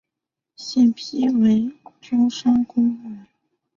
[0.55, 3.27] 现辟为中山公园。